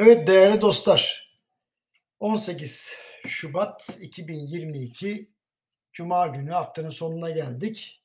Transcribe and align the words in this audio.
Evet 0.00 0.28
değerli 0.28 0.60
dostlar. 0.60 1.30
18 2.20 2.94
Şubat 3.26 3.98
2022 4.00 5.30
Cuma 5.92 6.26
günü 6.26 6.50
haftanın 6.50 6.90
sonuna 6.90 7.30
geldik. 7.30 8.04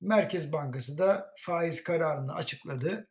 Merkez 0.00 0.52
Bankası 0.52 0.98
da 0.98 1.34
faiz 1.38 1.84
kararını 1.84 2.34
açıkladı. 2.34 3.08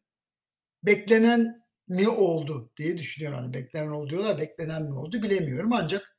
Beklenen 0.83 1.65
mi 1.87 2.09
oldu 2.09 2.71
diye 2.77 2.97
düşünüyorum. 2.97 3.39
Hani 3.39 3.53
beklenen 3.53 3.91
oldu 3.91 4.09
diyorlar. 4.09 4.37
Beklenen 4.37 4.83
mi 4.83 4.95
oldu 4.95 5.23
bilemiyorum. 5.23 5.73
Ancak 5.73 6.17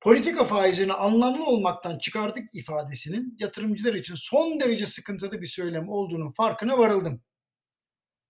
politika 0.00 0.44
faizini 0.44 0.92
anlamlı 0.92 1.46
olmaktan 1.46 1.98
çıkardık 1.98 2.54
ifadesinin 2.54 3.36
yatırımcılar 3.40 3.94
için 3.94 4.14
son 4.16 4.60
derece 4.60 4.86
sıkıntılı 4.86 5.42
bir 5.42 5.46
söylem 5.46 5.88
olduğunun 5.88 6.30
farkına 6.30 6.78
varıldım. 6.78 7.22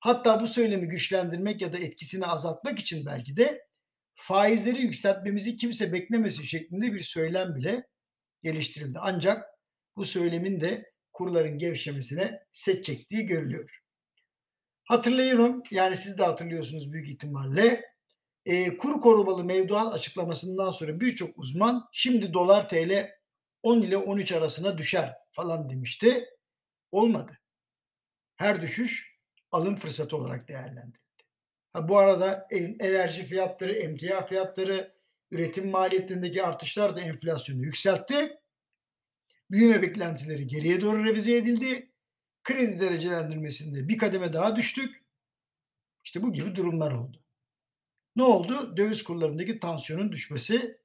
Hatta 0.05 0.41
bu 0.41 0.49
söylemi 0.49 0.89
güçlendirmek 0.89 1.61
ya 1.61 1.73
da 1.73 1.79
etkisini 1.79 2.27
azaltmak 2.27 2.79
için 2.79 3.07
belki 3.07 3.37
de 3.37 3.67
faizleri 4.15 4.81
yükseltmemizi 4.83 5.57
kimse 5.57 5.93
beklemesin 5.93 6.43
şeklinde 6.43 6.93
bir 6.93 7.01
söylem 7.01 7.55
bile 7.55 7.87
geliştirildi. 8.43 8.99
Ancak 9.03 9.45
bu 9.97 10.05
söylemin 10.05 10.61
de 10.61 10.93
kurların 11.13 11.59
gevşemesine 11.59 12.41
set 12.53 12.85
çektiği 12.85 13.27
görülüyor. 13.27 13.81
Hatırlıyorum, 14.85 15.63
yani 15.71 15.97
siz 15.97 16.19
de 16.19 16.25
hatırlıyorsunuz 16.25 16.93
büyük 16.93 17.09
ihtimalle. 17.09 17.85
E, 18.47 18.77
kur 18.77 19.01
korumalı 19.01 19.45
mevduat 19.45 19.95
açıklamasından 19.95 20.71
sonra 20.71 21.01
birçok 21.01 21.39
uzman 21.39 21.89
şimdi 21.93 22.33
dolar 22.33 22.69
TL 22.69 23.11
10 23.63 23.83
ile 23.83 23.97
13 23.97 24.33
arasına 24.33 24.79
düşer 24.79 25.15
falan 25.33 25.71
demişti. 25.71 26.25
Olmadı. 26.93 27.39
Her 28.37 28.63
düşüş 28.63 29.14
alım 29.55 29.77
fırsatı 29.77 30.17
olarak 30.17 30.49
değerlendirildi. 30.49 30.99
Ha, 31.73 31.89
bu 31.89 31.99
arada 31.99 32.49
enerji 32.81 33.27
fiyatları, 33.27 33.73
emtia 33.73 34.27
fiyatları, 34.27 34.95
üretim 35.31 35.71
maliyetlerindeki 35.71 36.43
artışlar 36.43 36.97
da 36.97 37.01
enflasyonu 37.01 37.65
yükseltti. 37.65 38.39
Büyüme 39.51 39.83
beklentileri 39.83 40.47
geriye 40.47 40.81
doğru 40.81 41.05
revize 41.05 41.37
edildi. 41.37 41.91
Kredi 42.45 42.81
derecelendirmesinde 42.81 43.89
bir 43.89 43.99
kademe 43.99 44.33
daha 44.33 44.57
düştük. 44.57 45.05
İşte 46.05 46.23
bu 46.23 46.33
gibi 46.33 46.55
durumlar 46.55 46.93
oldu. 46.93 47.25
Ne 48.17 48.23
oldu? 48.23 48.77
Döviz 48.77 49.05
kurlarındaki 49.05 49.61
tansiyonun 49.61 50.13
düşmesi 50.13 50.79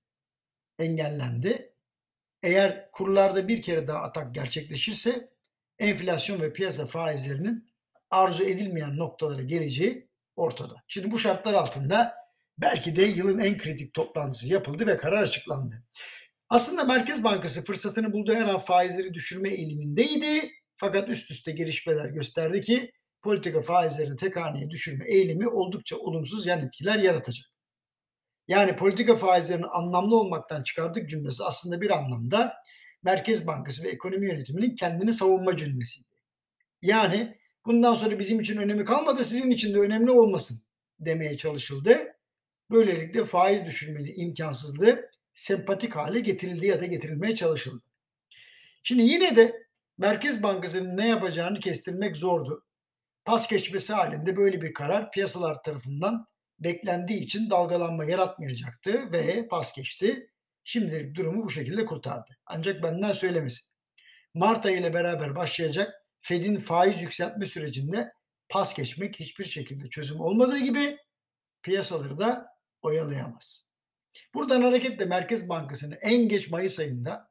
engellendi. 0.80 1.74
Eğer 2.44 2.92
kurlarda 2.92 3.48
bir 3.48 3.62
kere 3.62 3.88
daha 3.88 4.00
atak 4.00 4.36
gerçekleşirse 4.36 5.30
enflasyon 5.80 6.42
ve 6.42 6.54
piyasa 6.54 6.88
faizlerinin 6.88 7.69
arzu 8.10 8.44
edilmeyen 8.44 8.98
noktalara 8.98 9.42
geleceği 9.42 10.10
ortada. 10.36 10.76
Şimdi 10.88 11.12
bu 11.12 11.20
şartlar 11.20 11.54
altında 11.54 12.16
belki 12.58 12.96
de 12.96 13.02
yılın 13.02 13.40
en 13.40 13.58
kritik 13.58 13.94
toplantısı 13.94 14.54
yapıldı 14.54 14.88
ve 14.88 14.98
karar 14.98 15.24
açıklandı. 15.24 15.84
Aslında 16.50 16.84
Merkez 16.84 17.24
Bankası 17.24 17.66
fırsatını 17.66 18.14
bulduğu 18.14 18.34
her 18.34 18.48
an 18.48 18.60
faizleri 18.60 19.14
düşürme 19.14 19.50
eğilimindeydi. 19.50 20.50
Fakat 20.78 21.10
üst 21.10 21.32
üste 21.32 21.52
gelişmeler 21.52 22.06
gösterdi 22.06 22.62
ki 22.62 22.92
politika 23.22 23.62
faizlerini 23.62 24.18
tek 24.18 24.36
haneye 24.36 24.70
düşürme 24.70 25.06
eğilimi 25.08 25.48
oldukça 25.48 25.98
olumsuz 25.98 26.46
yan 26.46 26.66
etkiler 26.66 27.00
yaratacak. 27.00 27.46
Yani 28.48 28.76
politika 28.76 29.16
faizlerinin 29.16 29.68
anlamlı 29.72 30.20
olmaktan 30.20 30.64
çıkardık 30.64 31.10
cümlesi 31.10 31.44
aslında 31.44 31.82
bir 31.82 31.90
anlamda 31.90 32.54
Merkez 33.04 33.48
Bankası 33.48 33.84
ve 33.84 33.90
ekonomi 33.90 34.28
yönetiminin 34.28 34.76
kendini 34.76 35.14
savunma 35.14 35.58
cümlesiydi. 35.58 36.16
Yani 36.82 37.39
bundan 37.70 37.94
sonra 37.94 38.20
bizim 38.20 38.40
için 38.40 38.58
önemi 38.58 38.86
kalmadı 38.86 39.26
sizin 39.26 39.52
için 39.52 39.74
de 39.74 39.80
önemli 39.80 40.12
olmasın 40.12 40.62
demeye 41.00 41.38
çalışıldı. 41.38 42.16
Böylelikle 42.72 43.26
faiz 43.26 43.66
düşürmenin 43.66 44.14
imkansızlığı 44.18 45.10
sempatik 45.34 45.96
hale 45.96 46.20
getirildi 46.20 46.68
ya 46.68 46.82
da 46.82 46.86
getirilmeye 46.86 47.36
çalışıldı. 47.36 47.84
Şimdi 48.84 49.02
yine 49.02 49.36
de 49.36 49.68
Merkez 49.98 50.44
Bankası'nın 50.44 50.98
ne 50.98 51.08
yapacağını 51.08 51.60
kestirmek 51.60 52.16
zordu. 52.16 52.66
Pas 53.26 53.50
geçmesi 53.50 53.94
halinde 53.94 54.36
böyle 54.36 54.62
bir 54.62 54.74
karar 54.74 55.12
piyasalar 55.12 55.64
tarafından 55.64 56.28
beklendiği 56.60 57.20
için 57.20 57.50
dalgalanma 57.50 58.06
yaratmayacaktı 58.06 59.12
ve 59.12 59.48
pas 59.48 59.76
geçti. 59.76 60.32
Şimdilik 60.64 61.16
durumu 61.16 61.44
bu 61.44 61.50
şekilde 61.50 61.86
kurtardı. 61.86 62.38
Ancak 62.46 62.84
benden 62.84 63.12
söylemesin. 63.12 63.70
Mart 64.34 64.66
ayı 64.66 64.80
ile 64.80 64.94
beraber 64.94 65.36
başlayacak 65.36 66.00
Fed'in 66.22 66.58
faiz 66.58 67.02
yükseltme 67.02 67.46
sürecinde 67.46 68.14
pas 68.50 68.74
geçmek 68.74 69.20
hiçbir 69.20 69.46
şekilde 69.46 69.90
çözüm 69.90 70.20
olmadığı 70.20 70.58
gibi 70.58 70.98
piyasaları 71.64 72.18
da 72.18 72.48
oyalayamaz. 72.82 73.68
Buradan 74.34 74.62
hareketle 74.62 75.06
Merkez 75.06 75.50
Bankası'nın 75.50 75.98
en 76.02 76.28
geç 76.28 76.52
Mayıs 76.52 76.80
ayında 76.80 77.30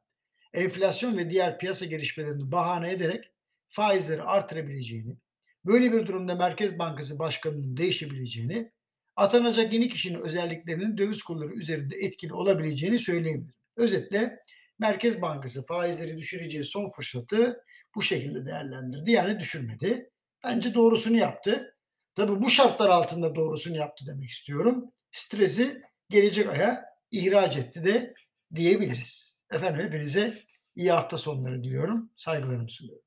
enflasyon 0.53 1.17
ve 1.17 1.29
diğer 1.29 1.59
piyasa 1.59 1.85
gelişmelerini 1.85 2.51
bahane 2.51 2.91
ederek 2.91 3.31
faizleri 3.69 4.21
artırabileceğini, 4.21 5.17
böyle 5.65 5.91
bir 5.93 6.07
durumda 6.07 6.35
Merkez 6.35 6.79
Bankası 6.79 7.19
Başkanı'nın 7.19 7.77
değişebileceğini, 7.77 8.71
atanacak 9.15 9.73
yeni 9.73 9.89
kişinin 9.89 10.21
özelliklerinin 10.21 10.97
döviz 10.97 11.23
kurları 11.23 11.53
üzerinde 11.53 11.95
etkili 11.95 12.33
olabileceğini 12.33 12.99
söyleyebilirim. 12.99 13.53
Özetle 13.77 14.39
Merkez 14.79 15.21
Bankası 15.21 15.65
faizleri 15.65 16.17
düşüreceği 16.17 16.63
son 16.63 16.89
fırsatı 16.91 17.63
bu 17.95 18.01
şekilde 18.01 18.45
değerlendirdi. 18.45 19.11
Yani 19.11 19.39
düşürmedi. 19.39 20.09
Bence 20.43 20.73
doğrusunu 20.73 21.17
yaptı. 21.17 21.75
Tabi 22.15 22.41
bu 22.41 22.49
şartlar 22.49 22.89
altında 22.89 23.35
doğrusunu 23.35 23.77
yaptı 23.77 24.05
demek 24.07 24.29
istiyorum. 24.29 24.89
Stresi 25.11 25.81
gelecek 26.09 26.49
aya 26.49 26.85
ihraç 27.11 27.57
etti 27.57 27.83
de 27.83 28.13
diyebiliriz. 28.55 29.43
Efendim 29.51 29.85
hepinize 29.85 30.33
iyi 30.75 30.91
hafta 30.91 31.17
sonları 31.17 31.63
diliyorum. 31.63 32.11
Saygılarımı 32.15 32.69
sunuyorum. 32.69 33.05